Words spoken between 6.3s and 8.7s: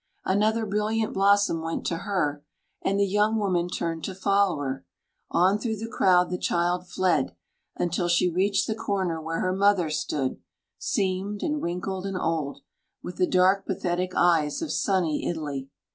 the child fled, until she reached